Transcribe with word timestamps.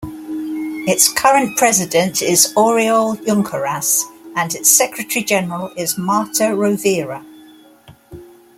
Its 0.87 1.13
current 1.13 1.55
president 1.59 2.23
is 2.23 2.51
Oriol 2.57 3.17
Junqueras 3.23 4.01
and 4.35 4.55
its 4.55 4.67
secretary-general 4.67 5.71
is 5.77 5.95
Marta 5.95 6.45
Rovira. 6.45 7.23